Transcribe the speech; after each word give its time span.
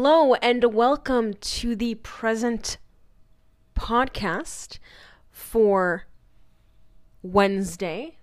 Hello, 0.00 0.34
and 0.34 0.62
welcome 0.74 1.34
to 1.34 1.74
the 1.74 1.96
present 1.96 2.78
podcast 3.74 4.78
for 5.28 6.04
Wednesday. 7.20 8.16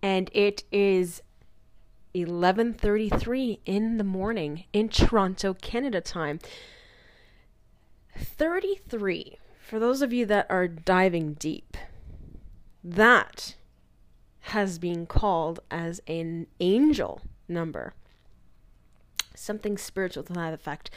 And 0.00 0.30
it 0.32 0.62
is 0.70 1.22
11:33 2.14 3.58
in 3.64 3.96
the 3.96 4.04
morning 4.04 4.66
in 4.72 4.88
Toronto, 4.88 5.54
Canada 5.54 6.00
time. 6.00 6.38
33. 8.16 9.38
For 9.58 9.80
those 9.80 10.02
of 10.02 10.12
you 10.12 10.24
that 10.26 10.46
are 10.48 10.68
diving 10.68 11.34
deep, 11.34 11.76
that 12.84 13.56
has 14.54 14.78
been 14.78 15.04
called 15.04 15.58
as 15.68 16.00
an 16.06 16.46
angel 16.60 17.22
number 17.48 17.94
something 19.38 19.78
spiritual 19.78 20.22
to 20.24 20.32
that 20.32 20.52
effect. 20.52 20.90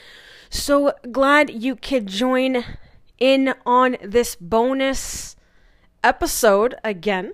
So 0.50 0.94
glad 1.12 1.50
you 1.50 1.76
could 1.76 2.08
join 2.08 2.64
in 3.20 3.54
on 3.66 3.98
this 4.04 4.36
bonus 4.36 5.36
episode 6.04 6.76
again. 6.84 7.34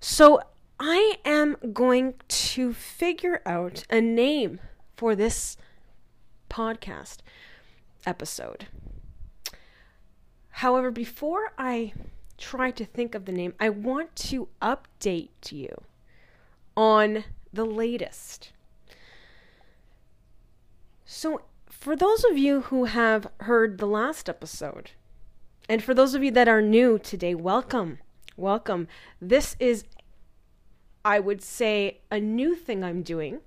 So 0.00 0.40
I 0.78 1.18
am 1.24 1.56
going 1.72 2.14
to 2.28 2.72
figure 2.72 3.42
out 3.44 3.84
a 3.90 4.00
name 4.00 4.60
for 4.96 5.14
this 5.14 5.56
podcast 6.48 7.18
episode. 8.04 8.66
However, 10.50 10.90
before 10.90 11.52
I 11.56 11.92
try 12.36 12.70
to 12.72 12.84
think 12.84 13.14
of 13.14 13.24
the 13.24 13.32
name, 13.32 13.54
I 13.60 13.68
want 13.68 14.16
to 14.16 14.48
update 14.60 15.52
you 15.52 15.84
on 16.76 17.24
the 17.52 17.64
latest. 17.64 18.52
So, 21.12 21.40
for 21.68 21.96
those 21.96 22.22
of 22.22 22.38
you 22.38 22.60
who 22.60 22.84
have 22.84 23.26
heard 23.40 23.78
the 23.78 23.86
last 23.86 24.28
episode, 24.28 24.92
and 25.68 25.82
for 25.82 25.92
those 25.92 26.14
of 26.14 26.22
you 26.22 26.30
that 26.30 26.46
are 26.46 26.62
new 26.62 27.00
today, 27.00 27.34
welcome. 27.34 27.98
Welcome. 28.36 28.86
This 29.20 29.56
is, 29.58 29.82
I 31.04 31.18
would 31.18 31.42
say, 31.42 31.98
a 32.12 32.20
new 32.20 32.54
thing 32.54 32.84
I'm 32.84 33.02
doing. 33.02 33.40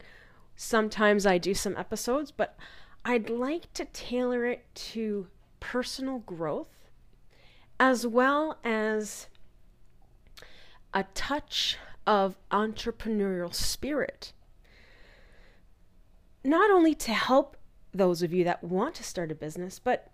Sometimes 0.57 1.25
I 1.25 1.37
do 1.37 1.53
some 1.53 1.77
episodes, 1.77 2.31
but 2.31 2.57
I'd 3.05 3.29
like 3.29 3.71
to 3.75 3.85
tailor 3.85 4.45
it 4.45 4.65
to 4.91 5.27
personal 5.61 6.19
growth 6.19 6.89
as 7.79 8.05
well 8.05 8.57
as 8.65 9.27
a 10.93 11.05
touch 11.13 11.77
of 12.05 12.35
entrepreneurial 12.51 13.55
spirit 13.55 14.33
not 16.43 16.71
only 16.71 16.93
to 16.95 17.13
help 17.13 17.57
those 17.93 18.21
of 18.21 18.33
you 18.33 18.43
that 18.43 18.63
want 18.63 18.95
to 18.95 19.03
start 19.03 19.31
a 19.31 19.35
business, 19.35 19.79
but 19.79 20.11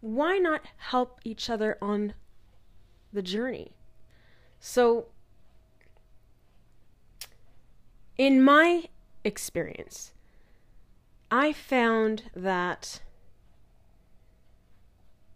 why 0.00 0.38
not 0.38 0.62
help 0.76 1.20
each 1.24 1.48
other 1.48 1.78
on 1.80 2.14
the 3.12 3.22
journey? 3.22 3.72
So, 4.60 5.06
in 8.16 8.42
my 8.42 8.88
experience, 9.24 10.12
I 11.30 11.52
found 11.52 12.24
that 12.34 13.00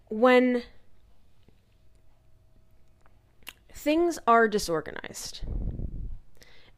when 0.08 0.62
things 3.72 4.18
are 4.26 4.48
disorganized, 4.48 5.42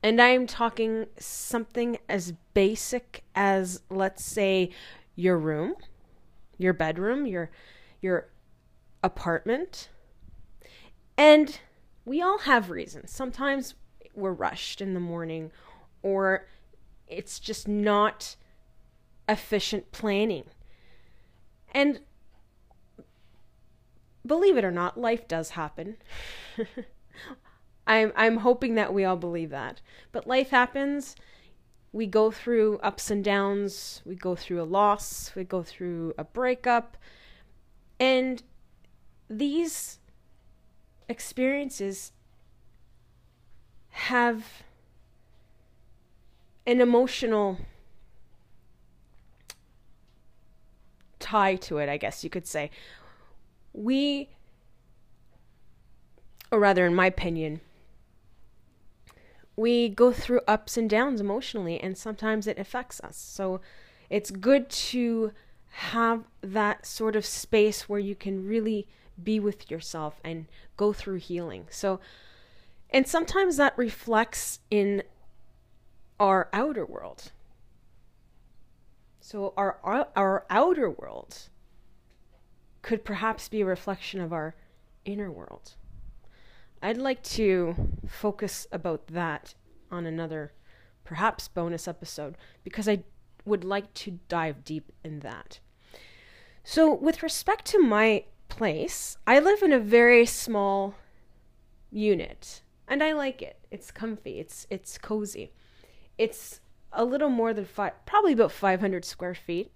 and 0.04 0.20
I'm 0.20 0.46
talking 0.46 1.06
something 1.18 1.96
as 2.10 2.34
basic 2.52 3.24
as, 3.34 3.80
let's 3.88 4.22
say, 4.22 4.68
your 5.16 5.38
room, 5.38 5.76
your 6.58 6.74
bedroom, 6.74 7.26
your 7.26 7.50
your 8.02 8.28
apartment. 9.02 9.88
And 11.16 11.58
we 12.04 12.20
all 12.20 12.40
have 12.40 12.68
reasons. 12.68 13.12
Sometimes 13.12 13.76
we're 14.14 14.32
rushed 14.32 14.82
in 14.82 14.92
the 14.92 15.00
morning 15.00 15.50
or 16.02 16.48
it's 17.08 17.38
just 17.38 17.66
not 17.66 18.36
efficient 19.26 19.90
planning. 19.90 20.44
And 21.72 22.00
believe 24.26 24.58
it 24.58 24.66
or 24.66 24.70
not, 24.70 25.00
life 25.00 25.26
does 25.26 25.50
happen. 25.50 25.96
I'm 27.86 28.12
I'm 28.16 28.38
hoping 28.38 28.74
that 28.76 28.94
we 28.94 29.04
all 29.04 29.16
believe 29.16 29.50
that. 29.50 29.80
But 30.12 30.26
life 30.26 30.50
happens. 30.50 31.16
We 31.92 32.06
go 32.06 32.30
through 32.30 32.78
ups 32.78 33.10
and 33.10 33.22
downs. 33.22 34.02
We 34.04 34.16
go 34.16 34.34
through 34.34 34.60
a 34.60 34.64
loss. 34.64 35.32
We 35.36 35.44
go 35.44 35.62
through 35.62 36.14
a 36.18 36.24
breakup. 36.24 36.96
And 38.00 38.42
these 39.28 39.98
experiences 41.08 42.12
have 43.90 44.64
an 46.66 46.80
emotional 46.80 47.58
tie 51.20 51.56
to 51.56 51.78
it, 51.78 51.88
I 51.88 51.96
guess 51.96 52.24
you 52.24 52.30
could 52.30 52.46
say. 52.46 52.70
We, 53.72 54.28
or 56.50 56.58
rather, 56.58 56.86
in 56.86 56.94
my 56.94 57.06
opinion, 57.06 57.60
we 59.56 59.88
go 59.88 60.12
through 60.12 60.40
ups 60.48 60.76
and 60.76 60.88
downs 60.90 61.20
emotionally, 61.20 61.80
and 61.80 61.96
sometimes 61.96 62.46
it 62.46 62.58
affects 62.58 63.00
us. 63.00 63.16
So 63.16 63.60
it's 64.10 64.30
good 64.30 64.68
to 64.70 65.32
have 65.68 66.24
that 66.40 66.86
sort 66.86 67.16
of 67.16 67.24
space 67.24 67.88
where 67.88 68.00
you 68.00 68.14
can 68.14 68.46
really 68.46 68.86
be 69.22 69.40
with 69.40 69.70
yourself 69.70 70.20
and 70.24 70.46
go 70.76 70.92
through 70.92 71.16
healing. 71.16 71.66
So, 71.70 72.00
and 72.90 73.06
sometimes 73.06 73.56
that 73.56 73.76
reflects 73.76 74.60
in 74.70 75.02
our 76.18 76.48
outer 76.52 76.86
world. 76.86 77.32
So, 79.20 79.52
our, 79.56 79.78
our, 79.82 80.08
our 80.14 80.46
outer 80.50 80.90
world 80.90 81.48
could 82.82 83.04
perhaps 83.04 83.48
be 83.48 83.62
a 83.62 83.66
reflection 83.66 84.20
of 84.20 84.32
our 84.32 84.54
inner 85.04 85.30
world. 85.30 85.74
I'd 86.84 86.98
like 86.98 87.22
to 87.22 87.74
focus 88.06 88.66
about 88.70 89.06
that 89.06 89.54
on 89.90 90.04
another, 90.04 90.52
perhaps 91.02 91.48
bonus 91.48 91.88
episode, 91.88 92.36
because 92.62 92.86
I 92.86 93.04
would 93.46 93.64
like 93.64 93.94
to 93.94 94.18
dive 94.28 94.64
deep 94.64 94.92
in 95.02 95.20
that. 95.20 95.60
So, 96.62 96.92
with 96.92 97.22
respect 97.22 97.64
to 97.68 97.78
my 97.78 98.24
place, 98.50 99.16
I 99.26 99.38
live 99.38 99.62
in 99.62 99.72
a 99.72 99.78
very 99.78 100.26
small 100.26 100.94
unit, 101.90 102.60
and 102.86 103.02
I 103.02 103.12
like 103.12 103.40
it. 103.40 103.60
It's 103.70 103.90
comfy. 103.90 104.38
It's 104.38 104.66
it's 104.68 104.98
cozy. 104.98 105.52
It's 106.18 106.60
a 106.92 107.06
little 107.06 107.30
more 107.30 107.54
than 107.54 107.64
five, 107.64 107.94
probably 108.04 108.34
about 108.34 108.52
500 108.52 109.06
square 109.06 109.34
feet. 109.34 109.72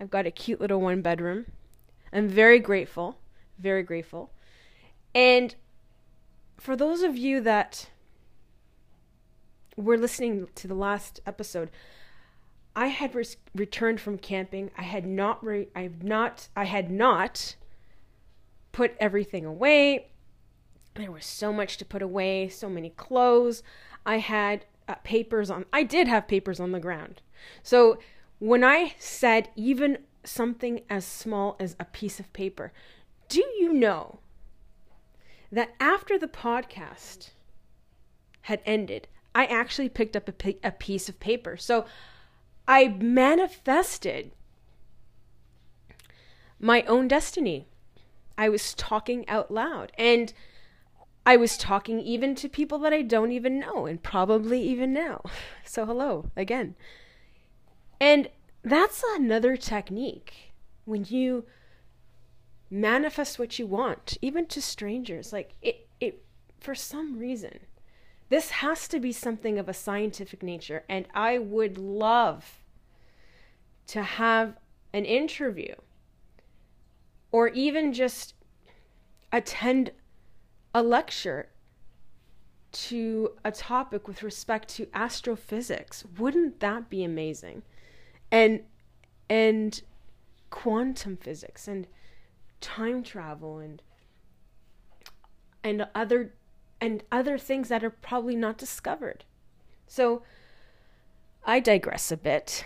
I've 0.00 0.10
got 0.10 0.26
a 0.26 0.32
cute 0.32 0.60
little 0.60 0.80
one 0.80 1.02
bedroom. 1.02 1.46
I'm 2.12 2.28
very 2.28 2.58
grateful, 2.58 3.20
very 3.60 3.84
grateful. 3.84 4.32
And 5.14 5.54
for 6.62 6.76
those 6.76 7.02
of 7.02 7.16
you 7.16 7.40
that 7.40 7.90
were 9.76 9.98
listening 9.98 10.46
to 10.54 10.68
the 10.68 10.76
last 10.76 11.18
episode, 11.26 11.72
I 12.76 12.86
had 12.86 13.16
re- 13.16 13.24
returned 13.52 14.00
from 14.00 14.16
camping. 14.16 14.70
I 14.78 14.82
had 14.82 15.04
not 15.04 15.44
re- 15.44 15.68
I've 15.74 16.04
not 16.04 16.48
I 16.54 16.64
had 16.64 16.88
not 16.88 17.56
put 18.70 18.94
everything 19.00 19.44
away. 19.44 20.06
There 20.94 21.10
was 21.10 21.26
so 21.26 21.52
much 21.52 21.78
to 21.78 21.84
put 21.84 22.00
away, 22.00 22.48
so 22.48 22.68
many 22.68 22.90
clothes. 22.90 23.64
I 24.06 24.18
had 24.18 24.64
uh, 24.86 24.94
papers 25.02 25.50
on 25.50 25.64
I 25.72 25.82
did 25.82 26.06
have 26.06 26.28
papers 26.28 26.60
on 26.60 26.70
the 26.70 26.78
ground. 26.78 27.22
So 27.64 27.98
when 28.38 28.62
I 28.62 28.94
said 29.00 29.48
even 29.56 29.98
something 30.22 30.82
as 30.88 31.04
small 31.04 31.56
as 31.58 31.74
a 31.80 31.86
piece 31.86 32.20
of 32.20 32.32
paper, 32.32 32.72
do 33.28 33.40
you 33.58 33.72
know 33.72 34.20
that 35.52 35.74
after 35.78 36.18
the 36.18 36.26
podcast 36.26 37.30
had 38.42 38.60
ended, 38.64 39.06
I 39.34 39.44
actually 39.46 39.90
picked 39.90 40.16
up 40.16 40.28
a, 40.28 40.56
a 40.64 40.72
piece 40.72 41.08
of 41.08 41.20
paper. 41.20 41.56
So 41.56 41.84
I 42.66 42.88
manifested 42.88 44.32
my 46.58 46.82
own 46.82 47.06
destiny. 47.06 47.66
I 48.38 48.48
was 48.48 48.72
talking 48.74 49.28
out 49.28 49.50
loud. 49.50 49.92
And 49.98 50.32
I 51.24 51.36
was 51.36 51.56
talking 51.56 52.00
even 52.00 52.34
to 52.36 52.48
people 52.48 52.78
that 52.80 52.92
I 52.92 53.02
don't 53.02 53.32
even 53.32 53.60
know 53.60 53.86
and 53.86 54.02
probably 54.02 54.62
even 54.62 54.92
now. 54.92 55.22
So, 55.64 55.86
hello 55.86 56.30
again. 56.36 56.74
And 57.98 58.28
that's 58.62 59.02
another 59.14 59.56
technique 59.56 60.52
when 60.84 61.06
you 61.08 61.46
manifest 62.72 63.38
what 63.38 63.58
you 63.58 63.66
want, 63.66 64.16
even 64.22 64.46
to 64.46 64.62
strangers. 64.62 65.32
Like 65.32 65.54
it, 65.60 65.86
it, 66.00 66.24
for 66.58 66.74
some 66.74 67.18
reason, 67.18 67.60
this 68.30 68.50
has 68.50 68.88
to 68.88 68.98
be 68.98 69.12
something 69.12 69.58
of 69.58 69.68
a 69.68 69.74
scientific 69.74 70.42
nature, 70.42 70.84
and 70.88 71.06
I 71.14 71.38
would 71.38 71.76
love 71.76 72.62
to 73.88 74.02
have 74.02 74.56
an 74.94 75.04
interview 75.04 75.74
or 77.30 77.48
even 77.48 77.92
just 77.92 78.34
attend 79.30 79.90
a 80.74 80.82
lecture 80.82 81.48
to 82.72 83.32
a 83.44 83.52
topic 83.52 84.08
with 84.08 84.22
respect 84.22 84.68
to 84.68 84.88
astrophysics. 84.94 86.04
Wouldn't 86.18 86.60
that 86.60 86.88
be 86.88 87.04
amazing? 87.04 87.62
And 88.30 88.60
and 89.28 89.82
quantum 90.48 91.18
physics 91.18 91.68
and 91.68 91.86
time 92.62 93.02
travel 93.02 93.58
and 93.58 93.82
and 95.62 95.86
other 95.94 96.32
and 96.80 97.02
other 97.12 97.38
things 97.38 97.68
that 97.68 97.84
are 97.84 97.90
probably 97.90 98.34
not 98.34 98.58
discovered. 98.58 99.24
So 99.86 100.22
I 101.44 101.60
digress 101.60 102.10
a 102.10 102.16
bit. 102.16 102.64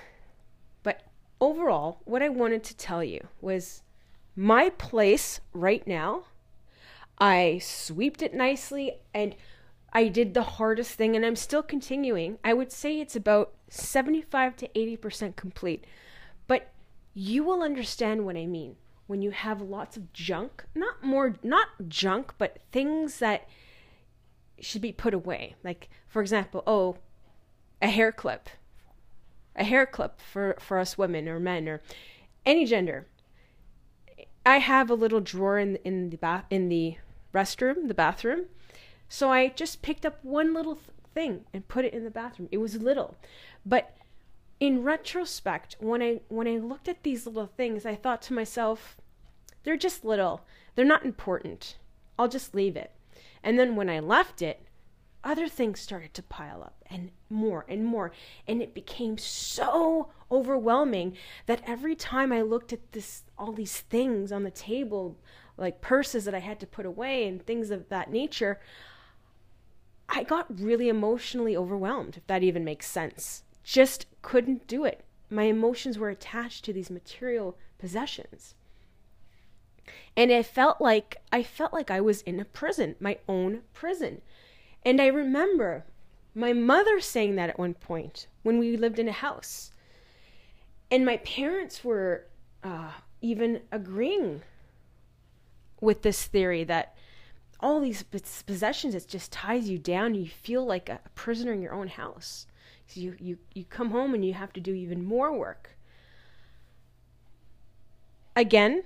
But 0.82 1.02
overall, 1.40 2.00
what 2.04 2.22
I 2.22 2.28
wanted 2.28 2.64
to 2.64 2.76
tell 2.76 3.02
you 3.02 3.28
was 3.40 3.82
my 4.34 4.70
place 4.70 5.40
right 5.52 5.86
now. 5.86 6.24
I 7.18 7.58
sweeped 7.62 8.22
it 8.22 8.34
nicely 8.34 9.00
and 9.12 9.34
I 9.92 10.08
did 10.08 10.34
the 10.34 10.42
hardest 10.42 10.92
thing 10.92 11.16
and 11.16 11.24
I'm 11.24 11.36
still 11.36 11.62
continuing. 11.62 12.38
I 12.44 12.52
would 12.52 12.70
say 12.70 13.00
it's 13.00 13.16
about 13.16 13.52
75 13.68 14.56
to 14.56 14.68
80% 14.68 15.36
complete. 15.36 15.84
But 16.46 16.72
you 17.12 17.44
will 17.44 17.62
understand 17.62 18.24
what 18.24 18.36
I 18.36 18.46
mean 18.46 18.76
when 19.06 19.22
you 19.22 19.30
have 19.30 19.60
lots 19.60 19.96
of 19.96 20.12
junk, 20.12 20.64
not 20.74 21.02
more 21.02 21.36
not 21.42 21.68
junk, 21.88 22.34
but 22.38 22.58
things 22.72 23.18
that 23.18 23.48
should 24.60 24.82
be 24.82 24.92
put 24.92 25.14
away. 25.14 25.54
Like 25.62 25.88
for 26.08 26.20
example, 26.20 26.62
oh, 26.66 26.96
a 27.80 27.88
hair 27.88 28.12
clip. 28.12 28.48
A 29.54 29.64
hair 29.64 29.86
clip 29.86 30.20
for 30.20 30.56
for 30.60 30.78
us 30.78 30.98
women 30.98 31.28
or 31.28 31.40
men 31.40 31.68
or 31.68 31.82
any 32.44 32.64
gender. 32.64 33.06
I 34.44 34.58
have 34.58 34.90
a 34.90 34.94
little 34.94 35.20
drawer 35.20 35.58
in 35.58 35.76
in 35.76 36.10
the 36.10 36.16
bath 36.16 36.44
in 36.50 36.68
the 36.68 36.96
restroom, 37.32 37.88
the 37.88 37.94
bathroom. 37.94 38.46
So 39.08 39.30
I 39.30 39.48
just 39.48 39.82
picked 39.82 40.04
up 40.04 40.18
one 40.24 40.52
little 40.52 40.74
th- 40.74 40.88
thing 41.14 41.44
and 41.52 41.68
put 41.68 41.84
it 41.84 41.94
in 41.94 42.04
the 42.04 42.10
bathroom. 42.10 42.48
It 42.50 42.58
was 42.58 42.76
little, 42.76 43.16
but 43.64 43.96
in 44.58 44.82
retrospect, 44.82 45.76
when 45.80 46.02
I 46.02 46.20
when 46.28 46.48
I 46.48 46.56
looked 46.56 46.88
at 46.88 47.02
these 47.02 47.26
little 47.26 47.46
things, 47.46 47.84
I 47.84 47.94
thought 47.94 48.22
to 48.22 48.34
myself, 48.34 48.96
they're 49.64 49.76
just 49.76 50.04
little. 50.04 50.46
They're 50.74 50.84
not 50.84 51.04
important. 51.04 51.76
I'll 52.18 52.28
just 52.28 52.54
leave 52.54 52.76
it. 52.76 52.92
And 53.42 53.58
then 53.58 53.76
when 53.76 53.90
I 53.90 54.00
left 54.00 54.42
it, 54.42 54.66
other 55.26 55.48
things 55.48 55.80
started 55.80 56.14
to 56.14 56.22
pile 56.22 56.62
up 56.62 56.84
and 56.88 57.10
more 57.28 57.64
and 57.68 57.84
more 57.84 58.12
and 58.46 58.62
it 58.62 58.72
became 58.72 59.18
so 59.18 60.08
overwhelming 60.30 61.16
that 61.46 61.60
every 61.66 61.96
time 61.96 62.32
i 62.32 62.40
looked 62.40 62.72
at 62.72 62.92
this 62.92 63.24
all 63.36 63.50
these 63.50 63.80
things 63.80 64.30
on 64.30 64.44
the 64.44 64.50
table 64.52 65.16
like 65.56 65.80
purses 65.80 66.24
that 66.24 66.34
i 66.34 66.38
had 66.38 66.60
to 66.60 66.66
put 66.66 66.86
away 66.86 67.26
and 67.26 67.44
things 67.44 67.72
of 67.72 67.88
that 67.88 68.08
nature 68.08 68.60
i 70.08 70.22
got 70.22 70.60
really 70.60 70.88
emotionally 70.88 71.56
overwhelmed 71.56 72.16
if 72.16 72.26
that 72.28 72.44
even 72.44 72.62
makes 72.62 72.86
sense 72.86 73.42
just 73.66 74.06
couldn't 74.22 74.68
do 74.68 74.84
it. 74.84 75.04
My 75.28 75.42
emotions 75.42 75.98
were 75.98 76.08
attached 76.08 76.64
to 76.64 76.72
these 76.72 76.88
material 76.88 77.58
possessions. 77.78 78.54
And 80.16 80.32
I 80.32 80.42
felt 80.42 80.80
like 80.80 81.16
i 81.32 81.42
felt 81.42 81.72
like 81.72 81.90
i 81.90 82.00
was 82.00 82.22
in 82.22 82.40
a 82.40 82.44
prison 82.44 82.94
my 83.00 83.18
own 83.28 83.62
prison. 83.74 84.22
And 84.84 85.00
I 85.00 85.06
remember 85.06 85.84
my 86.32 86.52
mother 86.52 87.00
saying 87.00 87.34
that 87.36 87.50
at 87.50 87.58
one 87.58 87.74
point 87.74 88.28
when 88.44 88.58
we 88.58 88.76
lived 88.76 89.00
in 89.00 89.08
a 89.08 89.12
house. 89.12 89.72
And 90.88 91.04
my 91.04 91.16
parents 91.18 91.82
were 91.82 92.26
uh, 92.62 92.92
even 93.20 93.62
agreeing 93.72 94.42
with 95.80 96.02
this 96.02 96.24
theory 96.24 96.62
that 96.64 96.94
all 97.58 97.80
these 97.80 98.04
possessions 98.04 98.94
it 98.94 99.08
just 99.08 99.32
ties 99.32 99.68
you 99.68 99.78
down. 99.78 100.14
You 100.14 100.28
feel 100.28 100.64
like 100.64 100.88
a 100.88 101.00
prisoner 101.16 101.52
in 101.52 101.62
your 101.62 101.74
own 101.74 101.88
house 101.88 102.46
so 102.86 103.00
you, 103.00 103.16
you 103.20 103.38
you 103.54 103.64
come 103.64 103.90
home 103.90 104.14
and 104.14 104.24
you 104.24 104.34
have 104.34 104.52
to 104.52 104.60
do 104.60 104.72
even 104.74 105.04
more 105.04 105.36
work 105.36 105.76
again 108.34 108.82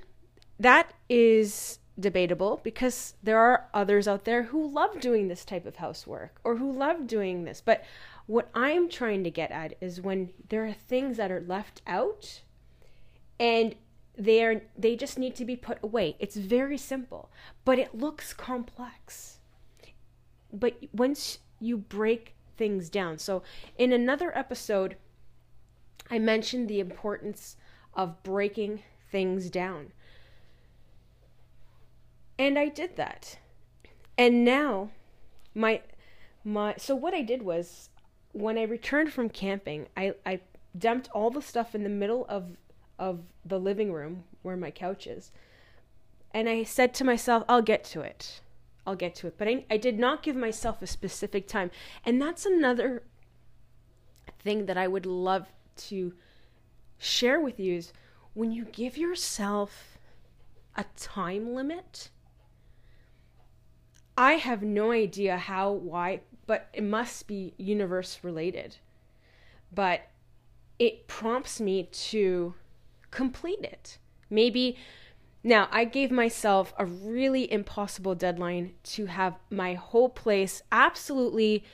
that 0.58 0.92
is 1.08 1.78
debatable 2.00 2.60
because 2.62 3.14
there 3.22 3.38
are 3.38 3.68
others 3.74 4.08
out 4.08 4.24
there 4.24 4.44
who 4.44 4.70
love 4.70 5.00
doing 5.00 5.28
this 5.28 5.44
type 5.44 5.66
of 5.66 5.76
housework 5.76 6.40
or 6.44 6.56
who 6.56 6.72
love 6.72 7.06
doing 7.06 7.44
this. 7.44 7.62
But 7.64 7.84
what 8.26 8.48
I'm 8.54 8.88
trying 8.88 9.24
to 9.24 9.30
get 9.30 9.50
at 9.50 9.74
is 9.80 10.00
when 10.00 10.30
there 10.48 10.64
are 10.66 10.72
things 10.72 11.16
that 11.16 11.30
are 11.30 11.40
left 11.40 11.82
out 11.86 12.42
and 13.38 13.74
they 14.16 14.44
are 14.44 14.62
they 14.76 14.96
just 14.96 15.18
need 15.18 15.34
to 15.36 15.44
be 15.44 15.56
put 15.56 15.78
away. 15.82 16.16
It's 16.18 16.36
very 16.36 16.76
simple, 16.76 17.30
but 17.64 17.78
it 17.78 17.94
looks 17.94 18.32
complex. 18.32 19.38
But 20.52 20.76
once 20.92 21.38
you 21.60 21.76
break 21.78 22.34
things 22.60 22.90
down. 22.90 23.16
So 23.16 23.42
in 23.78 23.90
another 23.90 24.36
episode 24.36 24.96
I 26.10 26.18
mentioned 26.18 26.68
the 26.68 26.78
importance 26.78 27.56
of 27.94 28.22
breaking 28.22 28.82
things 29.10 29.48
down. 29.48 29.92
And 32.38 32.58
I 32.58 32.68
did 32.68 32.96
that. 32.96 33.38
And 34.18 34.44
now 34.44 34.90
my 35.54 35.80
my 36.44 36.74
so 36.76 36.94
what 36.94 37.14
I 37.14 37.22
did 37.22 37.42
was 37.42 37.88
when 38.32 38.58
I 38.58 38.64
returned 38.64 39.10
from 39.10 39.30
camping, 39.30 39.86
I 39.96 40.14
I 40.26 40.40
dumped 40.76 41.08
all 41.14 41.30
the 41.30 41.40
stuff 41.40 41.74
in 41.74 41.82
the 41.82 41.88
middle 41.88 42.26
of 42.28 42.56
of 42.98 43.20
the 43.42 43.58
living 43.58 43.90
room 43.90 44.24
where 44.42 44.56
my 44.56 44.70
couch 44.70 45.06
is. 45.06 45.32
And 46.34 46.46
I 46.46 46.62
said 46.64 46.92
to 46.94 47.04
myself, 47.04 47.44
I'll 47.48 47.62
get 47.62 47.84
to 47.84 48.02
it. 48.02 48.42
I'll 48.86 48.96
get 48.96 49.14
to 49.16 49.26
it. 49.26 49.36
But 49.38 49.48
I, 49.48 49.64
I 49.70 49.76
did 49.76 49.98
not 49.98 50.22
give 50.22 50.36
myself 50.36 50.82
a 50.82 50.86
specific 50.86 51.46
time. 51.46 51.70
And 52.04 52.20
that's 52.20 52.46
another 52.46 53.02
thing 54.40 54.66
that 54.66 54.76
I 54.76 54.88
would 54.88 55.06
love 55.06 55.46
to 55.88 56.14
share 56.98 57.40
with 57.40 57.58
you 57.60 57.76
is 57.76 57.92
when 58.34 58.52
you 58.52 58.64
give 58.64 58.96
yourself 58.96 59.98
a 60.76 60.84
time 60.96 61.54
limit, 61.54 62.10
I 64.16 64.34
have 64.34 64.62
no 64.62 64.92
idea 64.92 65.36
how, 65.36 65.72
why, 65.72 66.20
but 66.46 66.68
it 66.72 66.82
must 66.82 67.26
be 67.26 67.54
universe 67.56 68.20
related. 68.22 68.76
But 69.72 70.02
it 70.78 71.06
prompts 71.06 71.60
me 71.60 71.84
to 71.84 72.54
complete 73.10 73.62
it. 73.62 73.98
Maybe 74.30 74.76
now 75.42 75.68
I 75.70 75.84
gave 75.84 76.10
myself 76.10 76.74
a 76.78 76.84
really 76.84 77.50
impossible 77.50 78.14
deadline 78.14 78.74
to 78.84 79.06
have 79.06 79.36
my 79.50 79.74
whole 79.74 80.08
place 80.08 80.62
absolutely 80.70 81.64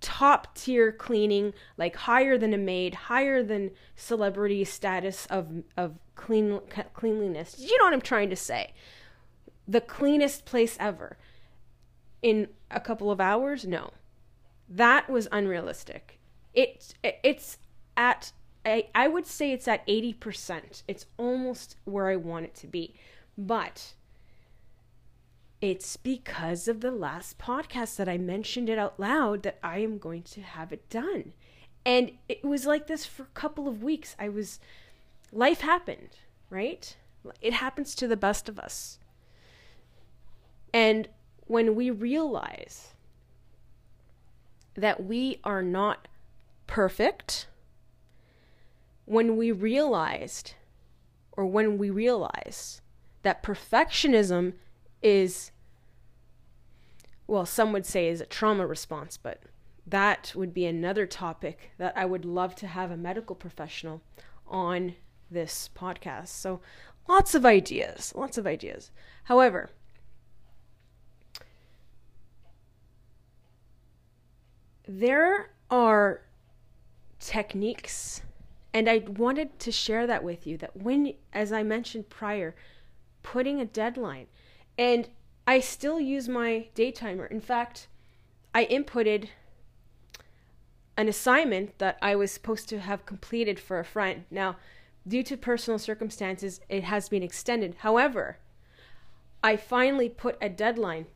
top 0.00 0.54
tier 0.54 0.92
cleaning, 0.92 1.52
like 1.76 1.96
higher 1.96 2.38
than 2.38 2.54
a 2.54 2.58
maid, 2.58 2.94
higher 2.94 3.42
than 3.42 3.70
celebrity 3.96 4.64
status 4.64 5.26
of 5.26 5.64
of 5.76 5.98
clean 6.14 6.60
cleanliness. 6.94 7.56
You 7.58 7.76
know 7.78 7.84
what 7.84 7.94
I'm 7.94 8.00
trying 8.00 8.30
to 8.30 8.36
say? 8.36 8.72
the 9.66 9.80
cleanest 9.80 10.44
place 10.44 10.76
ever 10.78 11.16
in 12.22 12.48
a 12.70 12.80
couple 12.80 13.10
of 13.10 13.20
hours 13.20 13.66
no 13.66 13.90
that 14.68 15.08
was 15.08 15.28
unrealistic 15.32 16.18
it, 16.54 16.94
it 17.02 17.18
it's 17.22 17.58
at 17.96 18.32
I, 18.66 18.88
I 18.94 19.08
would 19.08 19.26
say 19.26 19.52
it's 19.52 19.68
at 19.68 19.86
80% 19.86 20.82
it's 20.88 21.06
almost 21.16 21.76
where 21.84 22.08
i 22.08 22.16
want 22.16 22.46
it 22.46 22.54
to 22.56 22.66
be. 22.66 22.94
But 23.38 23.94
it's 25.60 25.96
because 25.96 26.68
of 26.68 26.80
the 26.80 26.90
last 26.90 27.38
podcast 27.38 27.96
that 27.96 28.08
i 28.08 28.18
mentioned 28.18 28.68
it 28.68 28.78
out 28.78 28.98
loud 29.00 29.42
that 29.44 29.58
i 29.62 29.78
am 29.78 29.98
going 29.98 30.22
to 30.22 30.42
have 30.42 30.72
it 30.72 30.88
done. 30.90 31.32
And 31.84 32.12
it 32.28 32.44
was 32.44 32.66
like 32.66 32.88
this 32.88 33.06
for 33.06 33.22
a 33.22 33.38
couple 33.40 33.68
of 33.68 33.82
weeks. 33.82 34.16
I 34.18 34.28
was 34.28 34.58
life 35.32 35.60
happened 35.60 36.16
right? 36.50 36.96
It 37.40 37.54
happens 37.54 37.94
to 37.96 38.08
the 38.08 38.16
best 38.16 38.48
of 38.48 38.58
us. 38.58 38.98
And 40.72 41.08
when 41.46 41.74
we 41.74 41.90
realize 41.90 42.94
that 44.74 45.04
we 45.04 45.40
are 45.42 45.62
not 45.62 46.08
perfect, 46.66 47.46
when 49.06 49.36
we 49.36 49.50
realized, 49.52 50.54
or 51.32 51.46
when 51.46 51.78
we 51.78 51.88
realize 51.88 52.82
that 53.22 53.42
perfectionism 53.42 54.52
is, 55.02 55.52
well, 57.26 57.46
some 57.46 57.72
would 57.72 57.86
say 57.86 58.08
is 58.08 58.20
a 58.20 58.26
trauma 58.26 58.66
response, 58.66 59.16
but 59.16 59.42
that 59.86 60.32
would 60.34 60.52
be 60.52 60.66
another 60.66 61.06
topic 61.06 61.70
that 61.78 61.96
I 61.96 62.04
would 62.04 62.24
love 62.24 62.54
to 62.56 62.66
have 62.66 62.90
a 62.90 62.96
medical 62.96 63.36
professional 63.36 64.02
on 64.46 64.96
this 65.30 65.70
podcast. 65.76 66.28
So 66.28 66.60
lots 67.08 67.34
of 67.34 67.46
ideas, 67.46 68.12
lots 68.16 68.36
of 68.36 68.46
ideas. 68.46 68.90
However, 69.24 69.70
there 74.88 75.50
are 75.70 76.22
techniques 77.20 78.22
And 78.76 78.90
I 78.90 78.98
wanted 78.98 79.58
to 79.60 79.72
share 79.72 80.06
that 80.06 80.22
with 80.22 80.46
you 80.46 80.58
that 80.58 80.76
when, 80.76 81.14
as 81.32 81.50
I 81.50 81.62
mentioned 81.62 82.10
prior, 82.10 82.54
putting 83.22 83.58
a 83.58 83.64
deadline, 83.64 84.26
and 84.76 85.08
I 85.46 85.60
still 85.60 85.98
use 85.98 86.28
my 86.28 86.68
day 86.74 86.90
timer. 86.90 87.24
In 87.24 87.40
fact, 87.40 87.88
I 88.54 88.66
inputted 88.66 89.28
an 90.94 91.08
assignment 91.08 91.78
that 91.78 91.96
I 92.02 92.16
was 92.16 92.30
supposed 92.30 92.68
to 92.68 92.80
have 92.80 93.06
completed 93.06 93.58
for 93.58 93.80
a 93.80 93.84
friend. 93.84 94.26
Now, 94.30 94.56
due 95.08 95.22
to 95.22 95.38
personal 95.38 95.78
circumstances, 95.78 96.60
it 96.68 96.84
has 96.84 97.08
been 97.08 97.22
extended. 97.22 97.76
However, 97.78 98.36
I 99.42 99.56
finally 99.56 100.10
put 100.10 100.36
a 100.42 100.50
deadline, 100.50 101.06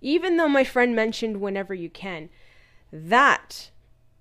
even 0.00 0.36
though 0.36 0.48
my 0.48 0.62
friend 0.62 0.94
mentioned 0.94 1.40
whenever 1.40 1.74
you 1.74 1.90
can. 1.90 2.28
That, 2.92 3.70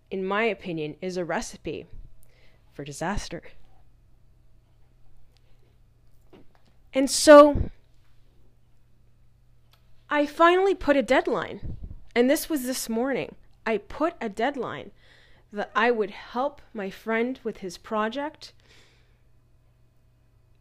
in 0.09 0.25
my 0.25 0.45
opinion, 0.45 0.95
is 0.99 1.15
a 1.15 1.23
recipe 1.23 1.85
for 2.77 2.83
disaster. 2.83 3.41
And 6.93 7.09
so 7.09 7.71
I 10.11 10.27
finally 10.27 10.75
put 10.75 10.95
a 10.95 11.01
deadline. 11.01 11.75
And 12.15 12.29
this 12.29 12.51
was 12.51 12.65
this 12.65 12.87
morning. 12.87 13.33
I 13.65 13.79
put 13.79 14.13
a 14.21 14.29
deadline 14.29 14.91
that 15.51 15.71
I 15.75 15.89
would 15.89 16.11
help 16.11 16.61
my 16.71 16.91
friend 16.91 17.39
with 17.43 17.57
his 17.57 17.79
project 17.79 18.53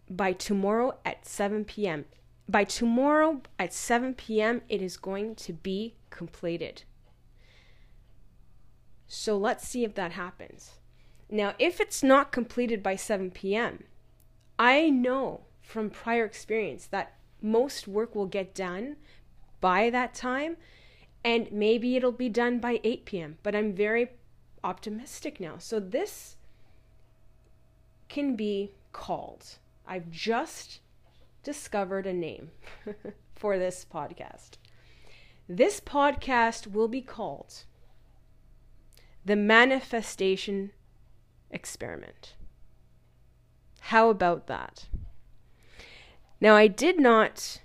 by 0.09 0.33
tomorrow 0.33 0.97
at 1.05 1.27
7 1.27 1.67
p.m. 1.67 2.07
By 2.49 2.65
tomorrow 2.65 3.43
at 3.59 3.75
7 3.75 4.15
p.m., 4.15 4.63
it 4.71 4.81
is 4.81 4.97
going 4.97 5.35
to 5.35 5.53
be 5.53 5.97
completed. 6.09 6.85
So 9.07 9.37
let's 9.37 9.69
see 9.69 9.85
if 9.85 9.95
that 9.97 10.13
happens. 10.13 10.77
Now, 11.29 11.55
if 11.59 11.81
it's 11.81 12.03
not 12.03 12.33
completed 12.33 12.83
by 12.83 12.97
7 12.97 13.31
p.m., 13.31 13.85
I 14.59 14.91
know 14.91 15.43
from 15.61 15.91
prior 15.91 16.25
experience 16.25 16.87
that 16.87 17.15
most 17.43 17.89
work 17.89 18.15
will 18.15 18.27
get 18.27 18.55
done 18.55 18.97
by 19.61 19.91
that 19.91 20.15
time 20.15 20.57
and 21.25 21.51
maybe 21.51 21.97
it'll 21.97 22.13
be 22.13 22.29
done 22.29 22.61
by 22.61 22.81
8 22.85 23.05
p.m. 23.05 23.39
But 23.43 23.57
I'm 23.57 23.75
very 23.75 24.11
optimistic 24.63 25.41
now. 25.41 25.57
So 25.59 25.81
this 25.81 26.37
can 28.09 28.37
be 28.37 28.73
called. 28.93 29.59
I've 29.87 30.11
just 30.11 30.81
discovered 31.43 32.07
a 32.07 32.13
name 32.13 32.53
for 33.35 33.59
this 33.59 33.85
podcast. 33.93 34.51
This 35.49 35.81
podcast 35.81 36.69
will 36.69 36.89
be 36.89 37.03
called 37.03 37.65
The 39.25 39.37
Manifestation 39.37 40.71
Experiment. 41.51 42.35
How 43.81 44.11
about 44.11 44.47
that? 44.47 44.89
Now, 46.41 46.55
I 46.55 46.67
did 46.67 46.99
not 46.99 47.61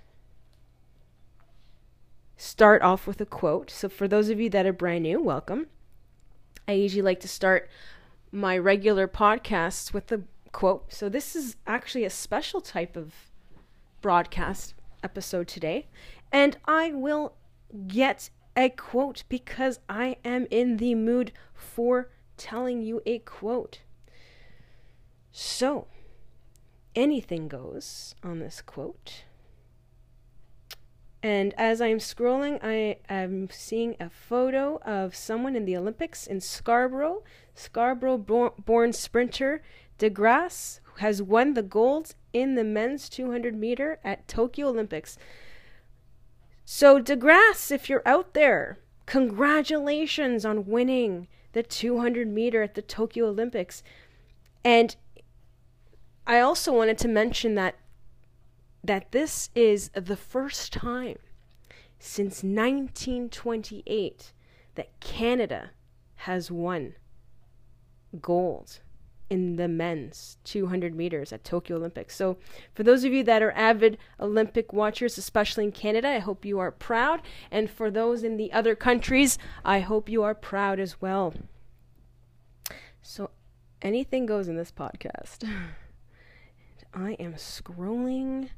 start 2.36 2.82
off 2.82 3.06
with 3.06 3.20
a 3.20 3.26
quote. 3.26 3.70
So, 3.70 3.88
for 3.88 4.08
those 4.08 4.28
of 4.28 4.40
you 4.40 4.48
that 4.50 4.66
are 4.66 4.72
brand 4.72 5.02
new, 5.02 5.20
welcome. 5.20 5.66
I 6.66 6.72
usually 6.72 7.02
like 7.02 7.20
to 7.20 7.28
start 7.28 7.68
my 8.30 8.56
regular 8.56 9.06
podcasts 9.06 9.92
with 9.92 10.10
a 10.12 10.22
quote. 10.52 10.92
So, 10.92 11.08
this 11.08 11.36
is 11.36 11.56
actually 11.66 12.04
a 12.04 12.10
special 12.10 12.60
type 12.60 12.96
of 12.96 13.14
broadcast 14.00 14.74
episode 15.02 15.48
today. 15.48 15.88
And 16.30 16.56
I 16.66 16.92
will 16.92 17.34
get 17.86 18.30
a 18.56 18.68
quote 18.70 19.24
because 19.28 19.80
I 19.88 20.16
am 20.24 20.46
in 20.50 20.76
the 20.76 20.94
mood 20.94 21.32
for 21.54 22.10
telling 22.36 22.82
you 22.82 23.02
a 23.06 23.18
quote. 23.20 23.80
So, 25.30 25.86
anything 26.94 27.48
goes 27.48 28.14
on 28.22 28.38
this 28.38 28.60
quote. 28.60 29.24
And 31.22 31.54
as 31.56 31.80
I'm 31.80 31.98
scrolling, 31.98 32.58
I 32.62 32.98
am 33.08 33.48
seeing 33.50 33.94
a 34.00 34.10
photo 34.10 34.80
of 34.84 35.14
someone 35.14 35.54
in 35.54 35.64
the 35.64 35.76
Olympics 35.76 36.26
in 36.26 36.40
Scarborough. 36.40 37.22
Scarborough 37.54 38.18
born 38.18 38.92
sprinter 38.92 39.62
De 39.98 40.10
Grasse 40.10 40.80
has 40.98 41.22
won 41.22 41.54
the 41.54 41.62
gold 41.62 42.14
in 42.32 42.56
the 42.56 42.64
men's 42.64 43.08
200 43.08 43.54
meter 43.54 44.00
at 44.02 44.26
Tokyo 44.26 44.68
Olympics. 44.68 45.16
So, 46.64 46.98
De 46.98 47.14
Grasse, 47.14 47.70
if 47.70 47.88
you're 47.88 48.02
out 48.04 48.34
there, 48.34 48.80
congratulations 49.06 50.44
on 50.44 50.66
winning 50.66 51.28
the 51.52 51.62
200 51.62 52.28
meter 52.28 52.62
at 52.62 52.74
the 52.74 52.82
Tokyo 52.82 53.28
Olympics. 53.28 53.82
And 54.64 54.96
I 56.26 56.40
also 56.40 56.72
wanted 56.72 56.98
to 56.98 57.08
mention 57.08 57.54
that 57.56 57.76
that 58.84 59.12
this 59.12 59.48
is 59.54 59.90
the 59.94 60.16
first 60.16 60.72
time 60.72 61.18
since 62.00 62.42
1928 62.42 64.32
that 64.74 65.00
Canada 65.00 65.70
has 66.16 66.50
won 66.50 66.94
gold 68.20 68.80
in 69.32 69.56
the 69.56 69.66
men's 69.66 70.36
200 70.44 70.94
meters 70.94 71.32
at 71.32 71.42
Tokyo 71.42 71.78
Olympics. 71.78 72.14
So, 72.14 72.36
for 72.74 72.82
those 72.82 73.02
of 73.02 73.14
you 73.14 73.24
that 73.24 73.42
are 73.42 73.52
avid 73.52 73.96
Olympic 74.20 74.74
watchers, 74.74 75.16
especially 75.16 75.64
in 75.64 75.72
Canada, 75.72 76.06
I 76.06 76.18
hope 76.18 76.44
you 76.44 76.58
are 76.58 76.70
proud. 76.70 77.22
And 77.50 77.70
for 77.70 77.90
those 77.90 78.22
in 78.22 78.36
the 78.36 78.52
other 78.52 78.74
countries, 78.74 79.38
I 79.64 79.80
hope 79.80 80.10
you 80.10 80.22
are 80.22 80.34
proud 80.34 80.78
as 80.78 81.00
well. 81.00 81.32
So, 83.00 83.30
anything 83.80 84.26
goes 84.26 84.48
in 84.48 84.56
this 84.58 84.70
podcast. 84.70 85.48
I 86.94 87.12
am 87.12 87.32
scrolling 87.32 88.50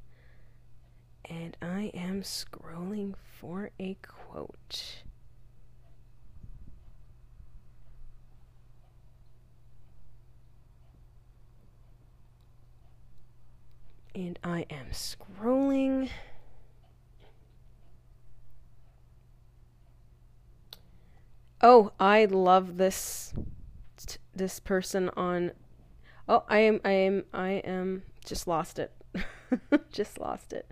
and 1.24 1.56
I 1.62 1.92
am 1.94 2.22
scrolling 2.22 3.14
for 3.38 3.70
a 3.78 3.96
quote. 4.02 5.04
And 14.14 14.38
I 14.44 14.66
am 14.70 14.86
scrolling. 14.92 16.08
Oh, 21.60 21.92
I 21.98 22.26
love 22.26 22.76
this 22.76 23.34
this 24.34 24.60
person 24.60 25.10
on 25.16 25.52
Oh, 26.28 26.44
I 26.48 26.58
am 26.58 26.80
I 26.84 26.90
am 26.90 27.24
I 27.32 27.50
am 27.64 28.02
just 28.24 28.46
lost 28.46 28.78
it. 28.78 28.92
just 29.92 30.18
lost 30.18 30.52
it. 30.52 30.70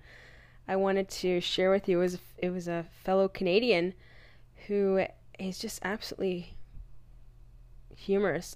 I 0.66 0.76
wanted 0.76 1.08
to 1.08 1.40
share 1.40 1.70
with 1.70 1.88
you 1.88 1.98
was 1.98 2.18
it 2.38 2.50
was 2.50 2.68
a 2.68 2.86
fellow 3.04 3.28
Canadian 3.28 3.94
who 4.66 5.04
is 5.38 5.58
just 5.58 5.80
absolutely 5.82 6.56
humorous. 7.96 8.54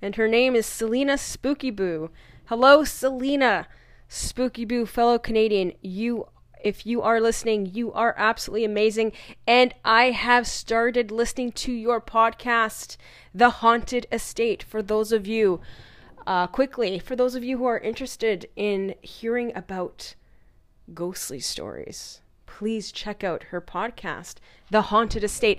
And 0.00 0.16
her 0.16 0.26
name 0.26 0.56
is 0.56 0.66
Selena 0.66 1.16
Spooky 1.16 1.70
Boo. 1.70 2.10
Hello, 2.46 2.82
Selena 2.82 3.68
Spooky 4.14 4.66
Boo, 4.66 4.84
fellow 4.84 5.18
Canadian. 5.18 5.72
You 5.80 6.26
if 6.62 6.84
you 6.84 7.00
are 7.00 7.18
listening, 7.18 7.70
you 7.72 7.90
are 7.94 8.14
absolutely 8.18 8.66
amazing. 8.66 9.12
And 9.46 9.74
I 9.86 10.10
have 10.10 10.46
started 10.46 11.10
listening 11.10 11.50
to 11.52 11.72
your 11.72 11.98
podcast, 11.98 12.98
The 13.34 13.48
Haunted 13.48 14.06
Estate, 14.12 14.62
for 14.62 14.82
those 14.82 15.12
of 15.12 15.26
you, 15.26 15.62
uh, 16.26 16.46
quickly, 16.46 16.98
for 16.98 17.16
those 17.16 17.34
of 17.34 17.42
you 17.42 17.56
who 17.56 17.64
are 17.64 17.78
interested 17.78 18.50
in 18.54 18.94
hearing 19.00 19.50
about 19.56 20.14
ghostly 20.92 21.40
stories, 21.40 22.20
please 22.44 22.92
check 22.92 23.24
out 23.24 23.44
her 23.44 23.62
podcast, 23.62 24.36
The 24.70 24.82
Haunted 24.82 25.24
Estate. 25.24 25.58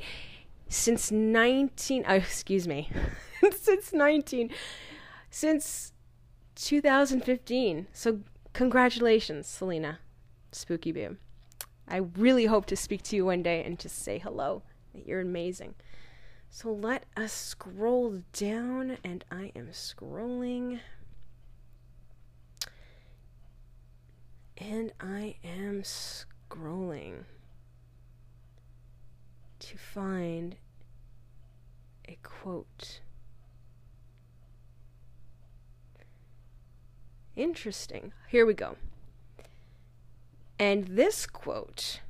Since 0.70 1.12
19, 1.12 2.06
uh, 2.08 2.14
excuse 2.14 2.68
me, 2.68 2.92
since 3.60 3.92
19, 3.94 4.52
since 5.32 5.92
2015. 6.56 7.88
So, 7.92 8.20
congratulations, 8.54 9.48
Selena 9.48 10.00
Spooky 10.52 10.92
Boo. 10.92 11.18
I 11.88 11.98
really 11.98 12.46
hope 12.46 12.66
to 12.68 12.76
speak 12.76 13.04
to 13.04 13.16
you 13.16 13.26
one 13.26 13.44
day 13.44 13.64
and 13.64 13.78
just 13.78 14.02
say 14.02 14.20
hello. 14.20 14.64
You're 14.94 15.22
amazing. 15.22 15.76
So 16.50 16.72
let 16.72 17.06
us 17.18 17.34
scroll 17.34 18.22
down, 18.32 18.98
and 19.04 19.26
I 19.32 19.52
am 19.56 19.70
scrolling. 19.72 20.80
And 24.58 24.94
I 25.00 25.36
am 25.44 25.82
scrolling 25.82 27.24
to 29.60 29.78
find 29.78 30.56
a 32.08 32.18
quote. 32.22 33.00
Interesting. 37.36 38.14
Here 38.28 38.46
we 38.46 38.54
go. 38.54 38.76
And 40.60 40.86
this 40.88 41.26
quote 41.26 42.02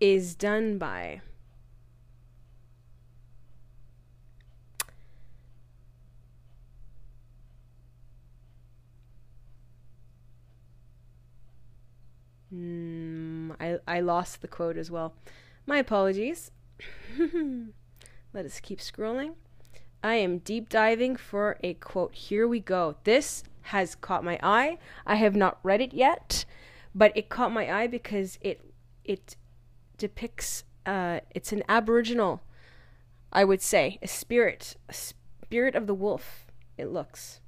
is 0.00 0.34
done 0.34 0.78
by 0.78 1.20
Mm, 12.54 13.54
I, 13.60 13.78
I 13.86 14.00
lost 14.00 14.40
the 14.40 14.48
quote 14.48 14.78
as 14.78 14.90
well. 14.90 15.14
My 15.66 15.76
apologies. 15.76 16.50
Let 18.32 18.46
us 18.46 18.60
keep 18.60 18.78
scrolling. 18.78 19.34
I 20.02 20.14
am 20.16 20.38
deep 20.38 20.68
diving 20.68 21.16
for 21.16 21.58
a 21.62 21.74
quote. 21.74 22.14
Here 22.14 22.46
we 22.46 22.60
go. 22.60 22.96
This 23.04 23.42
has 23.62 23.94
caught 23.94 24.24
my 24.24 24.38
eye. 24.42 24.78
I 25.04 25.16
have 25.16 25.34
not 25.34 25.58
read 25.62 25.80
it 25.80 25.92
yet, 25.92 26.44
but 26.94 27.12
it 27.16 27.28
caught 27.28 27.52
my 27.52 27.70
eye 27.70 27.86
because 27.86 28.38
it 28.40 28.60
it 29.04 29.36
depicts 29.96 30.64
uh, 30.86 31.20
it's 31.32 31.52
an 31.52 31.62
aboriginal, 31.68 32.42
I 33.32 33.44
would 33.44 33.60
say, 33.60 33.98
a 34.00 34.08
spirit, 34.08 34.76
a 34.88 34.94
spirit 34.94 35.74
of 35.74 35.86
the 35.86 35.94
wolf. 35.94 36.46
It 36.78 36.92
looks, 36.92 37.40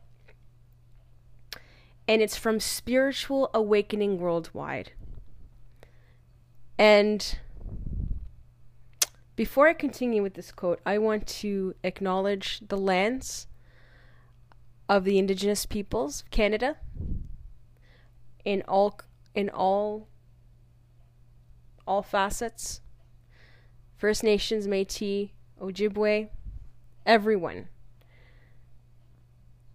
and 2.09 2.21
it's 2.21 2.37
from 2.37 2.59
Spiritual 2.59 3.49
Awakening 3.55 4.19
Worldwide. 4.19 4.93
And 6.77 7.39
before 9.41 9.69
I 9.69 9.73
continue 9.73 10.23
with 10.23 10.35
this 10.35 10.53
quote, 10.53 10.81
I 10.85 10.99
want 10.99 11.27
to 11.27 11.75
acknowledge 11.83 12.61
the 12.61 12.77
lands 12.77 13.47
of 14.87 15.05
the 15.05 15.19
indigenous 15.19 15.65
peoples 15.65 16.21
of 16.21 16.31
Canada 16.31 16.77
in 18.45 18.63
all 18.69 19.01
in 19.35 19.49
all 19.49 20.09
all 21.87 22.03
facets. 22.03 22.83
First 23.97 24.23
Nations, 24.23 24.67
Métis, 24.67 25.31
Ojibwe, 25.59 26.29
everyone. 27.07 27.69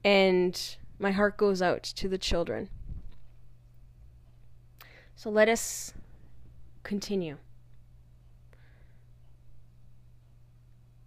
And 0.03 0.77
my 0.99 1.09
heart 1.09 1.37
goes 1.37 1.63
out 1.63 1.81
to 1.81 2.07
the 2.07 2.19
children. 2.19 2.69
So 5.15 5.31
let 5.31 5.49
us 5.49 5.91
continue. 6.83 7.37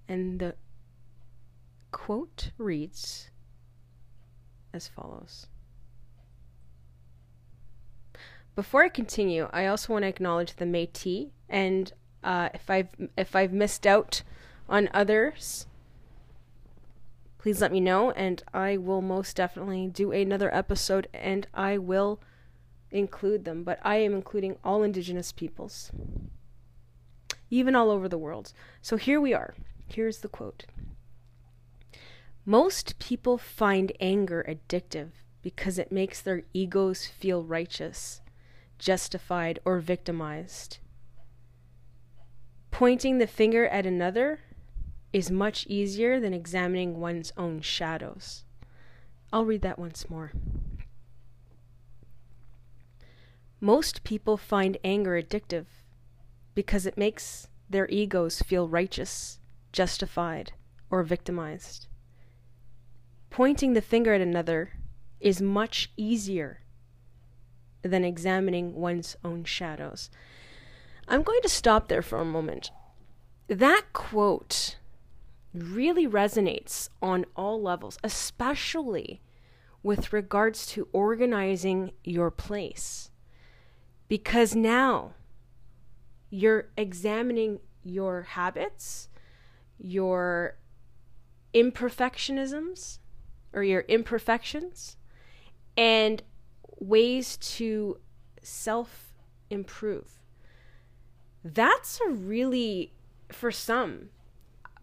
And 0.08 0.40
the 0.40 0.54
quote 1.90 2.50
reads 2.56 3.30
as 4.72 4.88
follows 4.88 5.46
Before 8.54 8.82
I 8.82 8.88
continue, 8.88 9.48
I 9.52 9.66
also 9.66 9.92
want 9.92 10.02
to 10.04 10.08
acknowledge 10.08 10.56
the 10.56 10.64
Métis, 10.64 11.30
and 11.48 11.92
uh, 12.24 12.48
if 12.54 12.68
I've 12.68 12.88
if 13.16 13.36
I've 13.36 13.52
missed 13.52 13.86
out 13.86 14.22
on 14.68 14.88
others, 14.92 15.66
please 17.38 17.60
let 17.60 17.72
me 17.72 17.80
know, 17.80 18.10
and 18.12 18.42
I 18.52 18.76
will 18.76 19.02
most 19.02 19.36
definitely 19.36 19.86
do 19.86 20.10
another 20.10 20.52
episode, 20.54 21.08
and 21.14 21.46
I 21.54 21.78
will 21.78 22.20
include 22.90 23.44
them. 23.44 23.62
But 23.62 23.78
I 23.82 23.96
am 23.96 24.14
including 24.14 24.56
all 24.64 24.82
Indigenous 24.82 25.30
peoples, 25.30 25.92
even 27.50 27.76
all 27.76 27.90
over 27.90 28.08
the 28.08 28.18
world. 28.18 28.52
So 28.82 28.96
here 28.96 29.20
we 29.20 29.32
are. 29.34 29.54
Here's 29.88 30.18
the 30.18 30.28
quote 30.28 30.66
Most 32.44 32.98
people 32.98 33.38
find 33.38 33.92
anger 34.00 34.44
addictive 34.48 35.10
because 35.42 35.78
it 35.78 35.92
makes 35.92 36.20
their 36.20 36.42
egos 36.52 37.06
feel 37.06 37.42
righteous, 37.42 38.20
justified, 38.78 39.58
or 39.64 39.80
victimized. 39.80 40.78
Pointing 42.70 43.18
the 43.18 43.26
finger 43.26 43.66
at 43.66 43.86
another 43.86 44.40
is 45.12 45.30
much 45.30 45.66
easier 45.66 46.20
than 46.20 46.34
examining 46.34 47.00
one's 47.00 47.32
own 47.36 47.60
shadows. 47.60 48.44
I'll 49.32 49.44
read 49.44 49.62
that 49.62 49.78
once 49.78 50.08
more. 50.10 50.32
Most 53.60 54.04
people 54.04 54.36
find 54.36 54.76
anger 54.84 55.20
addictive 55.20 55.66
because 56.54 56.86
it 56.86 56.96
makes 56.96 57.48
their 57.68 57.88
egos 57.88 58.40
feel 58.42 58.68
righteous, 58.68 59.37
justified, 59.72 60.52
or 60.90 61.02
victimized. 61.02 61.86
Pointing 63.30 63.74
the 63.74 63.82
finger 63.82 64.14
at 64.14 64.20
another 64.20 64.72
is 65.20 65.42
much 65.42 65.90
easier 65.96 66.60
than 67.82 68.04
examining 68.04 68.74
one's 68.74 69.16
own 69.24 69.44
shadows. 69.44 70.10
I'm 71.06 71.22
going 71.22 71.40
to 71.42 71.48
stop 71.48 71.88
there 71.88 72.02
for 72.02 72.18
a 72.18 72.24
moment. 72.24 72.70
That 73.48 73.84
quote 73.92 74.76
really 75.54 76.06
resonates 76.06 76.88
on 77.00 77.24
all 77.34 77.60
levels, 77.60 77.98
especially 78.04 79.22
with 79.82 80.12
regards 80.12 80.66
to 80.66 80.88
organizing 80.92 81.92
your 82.04 82.30
place. 82.30 83.10
Because 84.08 84.54
now 84.54 85.14
you're 86.30 86.68
examining 86.76 87.60
your 87.82 88.22
habits, 88.22 89.07
your 89.78 90.56
imperfectionisms 91.54 92.98
or 93.52 93.62
your 93.62 93.80
imperfections 93.82 94.96
and 95.76 96.22
ways 96.78 97.36
to 97.38 97.98
self 98.42 99.14
improve. 99.50 100.20
That's 101.44 102.00
a 102.06 102.10
really, 102.10 102.92
for 103.30 103.50
some, 103.50 104.10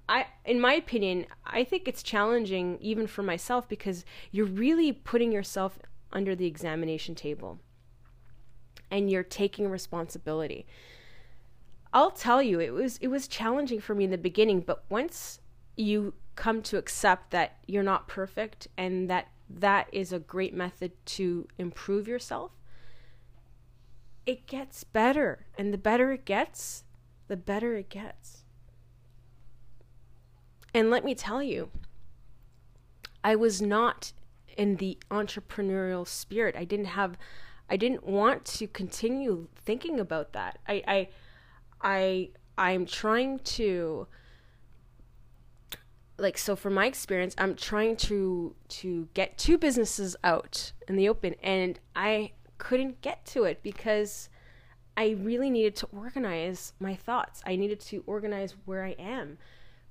I, 0.07 0.27
in 0.45 0.59
my 0.59 0.73
opinion, 0.73 1.25
I 1.45 1.63
think 1.63 1.87
it's 1.87 2.03
challenging 2.03 2.77
even 2.79 3.07
for 3.07 3.23
myself 3.23 3.67
because 3.67 4.05
you're 4.31 4.45
really 4.45 4.91
putting 4.91 5.31
yourself 5.31 5.79
under 6.11 6.35
the 6.35 6.45
examination 6.45 7.15
table 7.15 7.59
and 8.91 9.09
you're 9.09 9.23
taking 9.23 9.69
responsibility. 9.69 10.65
I'll 11.95 12.11
tell 12.11 12.43
you, 12.43 12.59
it 12.59 12.73
was 12.73 12.97
it 12.97 13.07
was 13.07 13.25
challenging 13.25 13.79
for 13.79 13.95
me 13.95 14.03
in 14.03 14.11
the 14.11 14.17
beginning, 14.17 14.59
but 14.59 14.83
once 14.89 15.39
you 15.77 16.13
come 16.35 16.61
to 16.63 16.77
accept 16.77 17.31
that 17.31 17.55
you're 17.67 17.83
not 17.83 18.09
perfect 18.09 18.67
and 18.77 19.09
that 19.09 19.29
that 19.49 19.87
is 19.93 20.11
a 20.11 20.19
great 20.19 20.53
method 20.53 20.91
to 21.05 21.47
improve 21.57 22.05
yourself, 22.05 22.51
it 24.25 24.45
gets 24.45 24.83
better. 24.83 25.45
And 25.57 25.73
the 25.73 25.77
better 25.77 26.11
it 26.11 26.25
gets, 26.25 26.83
the 27.29 27.37
better 27.37 27.75
it 27.75 27.87
gets. 27.87 28.43
And 30.73 30.89
let 30.89 31.05
me 31.05 31.15
tell 31.15 31.41
you, 31.41 31.69
I 33.23 33.37
was 33.37 33.61
not 33.61 34.11
in 34.57 34.75
the 34.75 34.97
entrepreneurial 35.09 36.05
spirit. 36.05 36.57
I 36.57 36.65
didn't 36.65 36.87
have 36.87 37.17
I 37.69 37.77
didn't 37.77 38.05
want 38.05 38.43
to 38.45 38.67
continue 38.67 39.47
thinking 39.55 39.97
about 39.97 40.33
that. 40.33 40.59
I 40.67 40.83
I 40.85 41.07
I 41.81 42.29
I'm 42.57 42.85
trying 42.85 43.39
to 43.39 44.07
like 46.17 46.37
so 46.37 46.55
from 46.55 46.73
my 46.73 46.85
experience 46.85 47.35
i'm 47.37 47.55
trying 47.55 47.93
to 47.93 48.55
to 48.69 49.09
get 49.13 49.37
two 49.37 49.57
businesses 49.57 50.15
out 50.23 50.71
in 50.87 50.95
the 50.95 51.09
open 51.09 51.35
and 51.43 51.77
i 51.93 52.31
couldn't 52.57 53.01
get 53.01 53.25
to 53.25 53.43
it 53.43 53.61
because 53.61 54.29
i 54.95 55.09
really 55.19 55.49
needed 55.49 55.75
to 55.75 55.85
organize 55.87 56.71
my 56.79 56.95
thoughts. 56.95 57.41
I 57.45 57.57
needed 57.57 57.81
to 57.81 58.01
organize 58.07 58.55
where 58.63 58.85
i 58.85 58.91
am 58.97 59.37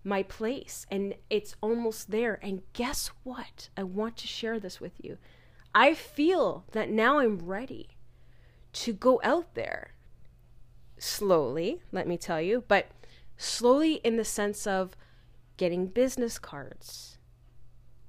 my 0.05 0.23
place 0.23 0.87
and 0.91 1.15
it's 1.31 1.57
almost 1.63 2.11
there. 2.11 2.39
And 2.43 2.63
guess 2.75 3.11
what? 3.23 3.71
I 3.77 3.83
want 3.83 4.19
to 4.19 4.27
share 4.27 4.61
this 4.61 4.81
with 4.81 4.93
you. 5.03 5.17
I 5.75 5.95
feel 5.95 6.65
that 6.73 6.91
now 6.91 7.19
i'm 7.19 7.39
ready 7.39 7.89
to 8.75 8.93
go 8.93 9.21
out 9.25 9.55
there 9.55 9.94
slowly, 11.05 11.83
let 11.93 12.09
me 12.09 12.17
tell 12.17 12.41
you, 12.41 12.65
but 12.67 12.87
slowly 13.37 13.95
in 13.97 14.17
the 14.17 14.25
sense 14.25 14.67
of 14.67 14.97
getting 15.57 15.87
business 15.87 16.39
cards, 16.39 17.19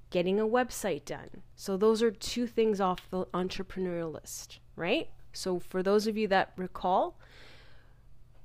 getting 0.10 0.40
a 0.40 0.48
website 0.48 1.06
done. 1.06 1.44
So, 1.56 1.78
those 1.78 2.02
are 2.02 2.12
two 2.12 2.48
things 2.48 2.80
off 2.80 3.10
the 3.10 3.26
entrepreneurial 3.28 4.14
list, 4.14 4.60
right? 4.76 5.10
So, 5.34 5.60
for 5.60 5.84
those 5.84 6.08
of 6.08 6.18
you 6.18 6.28
that 6.30 6.54
recall, 6.58 7.20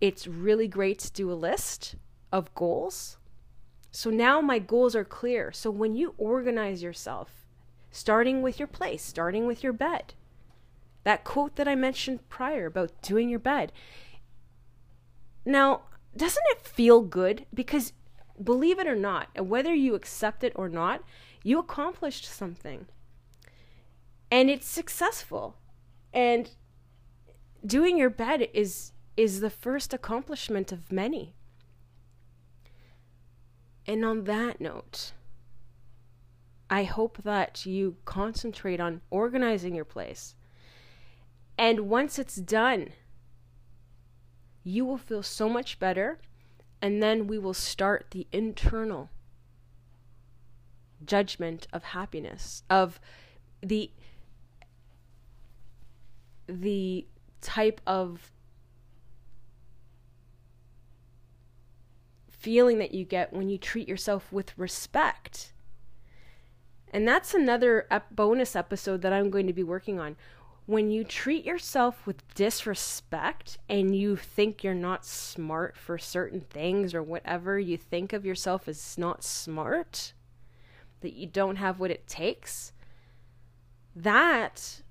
it's 0.01 0.27
really 0.27 0.69
great 0.69 0.99
to 1.01 1.13
do 1.13 1.31
a 1.31 1.35
list 1.35 1.95
of 2.33 2.55
goals. 2.55 3.19
So, 3.91 4.11
now 4.11 4.41
my 4.41 4.59
goals 4.59 4.97
are 4.97 5.05
clear. 5.05 5.53
So, 5.53 5.71
when 5.71 5.95
you 5.95 6.15
organize 6.19 6.83
yourself, 6.83 7.47
starting 7.91 8.43
with 8.43 8.59
your 8.59 8.69
place, 8.69 9.03
starting 9.03 9.47
with 9.47 9.63
your 9.63 9.73
bed, 9.73 10.15
that 11.05 11.25
quote 11.25 11.57
that 11.57 11.69
I 11.69 11.75
mentioned 11.75 12.29
prior 12.29 12.67
about 12.67 13.01
doing 13.03 13.29
your 13.29 13.39
bed, 13.39 13.73
now, 15.45 15.83
doesn't 16.17 16.45
it 16.51 16.67
feel 16.67 17.01
good? 17.03 17.47
Because 17.53 17.93
believe 18.43 18.79
it 18.79 18.87
or 18.87 18.97
not, 18.97 19.29
whether 19.47 19.75
you 19.75 19.95
accept 19.95 20.45
it 20.45 20.53
or 20.57 20.69
not, 20.69 21.03
you 21.43 21.59
accomplished 21.59 22.27
something. 22.27 22.87
And 24.31 24.51
it's 24.51 24.67
successful. 24.69 25.57
And 26.13 26.51
doing 27.65 27.97
your 27.99 28.11
bed 28.11 28.49
is 28.55 28.93
is 29.17 29.41
the 29.41 29.51
first 29.51 29.93
accomplishment 29.93 30.73
of 30.73 30.91
many. 30.93 31.35
And 33.87 34.05
on 34.05 34.25
that 34.25 34.61
note, 34.61 35.13
I 36.71 36.85
hope 36.85 37.23
that 37.25 37.67
you 37.67 37.97
concentrate 38.05 38.81
on 38.81 39.03
organizing 39.11 39.75
your 39.75 39.85
place 39.85 40.35
And 41.61 41.91
once 41.91 42.19
it's 42.19 42.37
done, 42.37 42.89
you 44.65 44.85
will 44.85 44.99
feel 44.99 45.23
so 45.23 45.49
much 45.49 45.79
better. 45.79 46.19
And 46.83 47.03
then 47.03 47.27
we 47.27 47.39
will 47.39 47.55
start 47.55 48.07
the 48.11 48.27
internal 48.33 49.11
judgment 51.05 51.67
of 51.73 51.85
happiness, 51.85 52.63
of 52.71 53.01
the 53.63 53.91
the 56.47 57.07
type 57.41 57.81
of 57.87 58.33
feeling 62.29 62.79
that 62.79 62.93
you 62.93 63.05
get 63.05 63.33
when 63.33 63.49
you 63.49 63.59
treat 63.59 63.87
yourself 63.87 64.33
with 64.33 64.57
respect. 64.59 65.53
And 66.93 67.07
that's 67.07 67.35
another 67.35 67.87
ep- 67.91 68.11
bonus 68.11 68.57
episode 68.57 69.03
that 69.03 69.13
I'm 69.13 69.31
going 69.31 69.47
to 69.47 69.53
be 69.53 69.63
working 69.63 70.01
on. 70.01 70.17
When 70.71 70.93
you 70.93 71.03
treat 71.03 71.45
yourself 71.45 72.07
with 72.07 72.33
disrespect 72.37 73.59
and 73.69 73.93
you 73.93 74.15
think 74.15 74.63
you're 74.63 74.73
not 74.73 75.05
smart 75.05 75.77
for 75.77 75.99
certain 75.99 76.43
things 76.43 76.95
or 76.95 77.03
whatever, 77.03 77.59
you 77.59 77.77
think 77.77 78.13
of 78.13 78.25
yourself 78.25 78.69
as 78.69 78.97
not 78.97 79.25
smart, 79.25 80.13
that 81.01 81.15
you 81.15 81.27
don't 81.27 81.57
have 81.57 81.81
what 81.81 81.91
it 81.91 82.07
takes, 82.07 82.73
that 83.97 84.83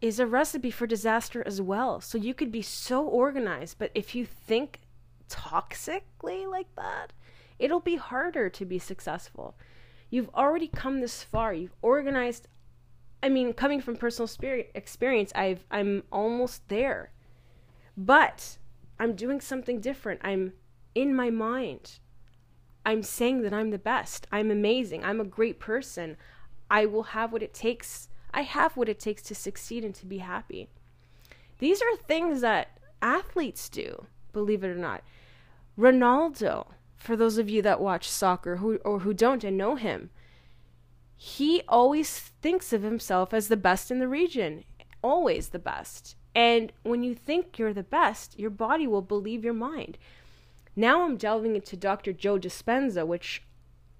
is 0.00 0.18
a 0.18 0.26
recipe 0.26 0.70
for 0.70 0.86
disaster 0.86 1.42
as 1.46 1.60
well. 1.60 2.00
So 2.00 2.16
you 2.16 2.32
could 2.32 2.50
be 2.50 2.62
so 2.62 3.04
organized, 3.04 3.76
but 3.78 3.90
if 3.94 4.14
you 4.14 4.24
think 4.24 4.80
toxically 5.28 6.50
like 6.50 6.74
that, 6.76 7.12
it'll 7.58 7.80
be 7.80 7.96
harder 7.96 8.48
to 8.48 8.64
be 8.64 8.78
successful. 8.78 9.54
You've 10.08 10.30
already 10.34 10.68
come 10.68 11.00
this 11.00 11.22
far. 11.22 11.52
You've 11.52 11.76
organized 11.82 12.48
I 13.22 13.28
mean, 13.28 13.52
coming 13.52 13.80
from 13.80 13.96
personal 13.96 14.28
spirit 14.28 14.70
experience, 14.74 15.32
I've 15.34 15.64
I'm 15.70 16.04
almost 16.12 16.68
there. 16.68 17.10
But 17.96 18.58
I'm 18.98 19.14
doing 19.14 19.40
something 19.40 19.80
different. 19.80 20.20
I'm 20.22 20.52
in 20.94 21.14
my 21.14 21.30
mind. 21.30 21.98
I'm 22.86 23.02
saying 23.02 23.42
that 23.42 23.52
I'm 23.52 23.70
the 23.70 23.78
best. 23.78 24.26
I'm 24.32 24.50
amazing. 24.50 25.04
I'm 25.04 25.20
a 25.20 25.24
great 25.24 25.58
person. 25.58 26.16
I 26.70 26.86
will 26.86 27.02
have 27.02 27.32
what 27.32 27.42
it 27.42 27.54
takes. 27.54 28.08
I 28.32 28.42
have 28.42 28.76
what 28.76 28.88
it 28.88 29.00
takes 29.00 29.22
to 29.22 29.34
succeed 29.34 29.84
and 29.84 29.94
to 29.96 30.06
be 30.06 30.18
happy. 30.18 30.68
These 31.58 31.82
are 31.82 31.96
things 31.96 32.40
that 32.40 32.78
athletes 33.02 33.68
do, 33.68 34.06
believe 34.32 34.62
it 34.62 34.68
or 34.68 34.76
not. 34.76 35.02
Ronaldo, 35.78 36.68
for 36.96 37.16
those 37.16 37.38
of 37.38 37.48
you 37.48 37.62
that 37.62 37.80
watch 37.80 38.08
soccer 38.08 38.56
who 38.56 38.76
or 38.78 39.00
who 39.00 39.14
don't 39.14 39.44
and 39.44 39.56
know 39.56 39.76
him, 39.76 40.10
he 41.20 41.62
always 41.68 42.16
thinks 42.16 42.72
of 42.72 42.82
himself 42.82 43.34
as 43.34 43.48
the 43.48 43.56
best 43.56 43.90
in 43.90 43.98
the 43.98 44.06
region, 44.06 44.62
always 45.02 45.48
the 45.48 45.58
best. 45.58 46.14
And 46.32 46.72
when 46.84 47.02
you 47.02 47.12
think 47.16 47.58
you're 47.58 47.74
the 47.74 47.82
best, 47.82 48.38
your 48.38 48.50
body 48.50 48.86
will 48.86 49.02
believe 49.02 49.44
your 49.44 49.52
mind. 49.52 49.98
Now 50.76 51.02
I'm 51.02 51.16
delving 51.16 51.56
into 51.56 51.76
Dr. 51.76 52.12
Joe 52.12 52.38
Dispenza, 52.38 53.04
which 53.04 53.42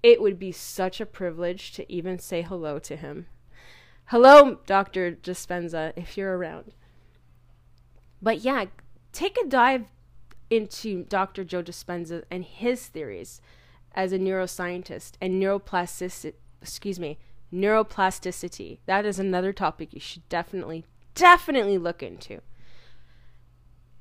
it 0.01 0.21
would 0.21 0.39
be 0.39 0.53
such 0.53 1.01
a 1.01 1.05
privilege 1.05 1.73
to 1.73 1.91
even 1.91 2.19
say 2.19 2.41
hello 2.41 2.79
to 2.79 2.95
him. 2.95 3.25
Hello, 4.05 4.59
Dr. 4.65 5.11
Dispenza, 5.11 5.91
if 5.97 6.15
you're 6.15 6.37
around. 6.37 6.71
But 8.21 8.39
yeah, 8.45 8.65
take 9.11 9.37
a 9.37 9.45
dive 9.45 9.87
into 10.49 11.03
Dr. 11.03 11.43
Joe 11.43 11.63
Dispenza 11.63 12.23
and 12.31 12.45
his 12.45 12.87
theories 12.87 13.41
as 13.93 14.13
a 14.13 14.19
neuroscientist 14.19 15.15
and 15.19 15.33
neuroplasticity, 15.33 16.35
excuse 16.61 16.99
me, 16.99 17.17
neuroplasticity. 17.53 18.79
That 18.85 19.05
is 19.05 19.19
another 19.19 19.53
topic 19.53 19.93
you 19.93 19.99
should 19.99 20.27
definitely, 20.29 20.85
definitely 21.15 21.77
look 21.77 22.03
into. 22.03 22.41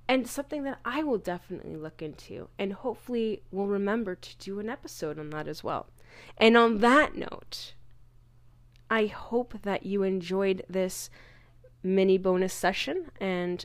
And 0.09 0.27
something 0.27 0.63
that 0.65 0.81
I 0.85 1.03
will 1.03 1.19
definitely 1.19 1.77
look 1.77 2.01
into 2.01 2.49
and 2.59 2.73
hopefully 2.73 3.43
will 3.51 3.67
remember 3.67 4.15
to 4.15 4.37
do 4.39 4.59
an 4.59 4.71
episode 4.71 5.19
on 5.19 5.31
that 5.31 5.47
as 5.47 5.63
well. 5.63 5.89
And 6.39 6.57
on 6.57 6.79
that 6.79 7.15
note, 7.15 7.75
I 8.91 9.07
hope 9.07 9.63
that 9.63 9.85
you 9.85 10.03
enjoyed 10.03 10.65
this 10.69 11.11
mini 11.83 12.17
bonus 12.17 12.55
session 12.55 13.11
and 13.21 13.65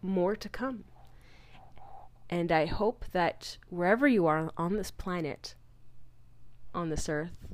more 0.00 0.34
to 0.36 0.48
come. 0.48 0.84
And 2.30 2.50
I 2.50 2.66
hope 2.66 3.04
that 3.12 3.58
wherever 3.68 4.08
you 4.08 4.26
are 4.26 4.50
on 4.56 4.76
this 4.76 4.90
planet, 4.90 5.54
on 6.74 6.88
this 6.88 7.08
earth, 7.08 7.46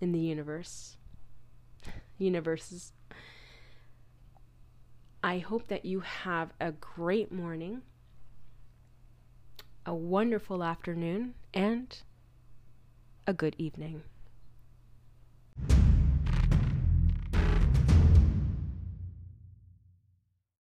in 0.00 0.12
the 0.12 0.18
universe, 0.18 0.96
universes, 2.18 2.92
I 5.22 5.38
hope 5.38 5.68
that 5.68 5.84
you 5.84 6.00
have 6.00 6.52
a 6.60 6.72
great 6.72 7.32
morning, 7.32 7.82
a 9.84 9.94
wonderful 9.94 10.62
afternoon, 10.62 11.34
and 11.52 11.96
a 13.26 13.32
good 13.32 13.56
evening. 13.58 14.02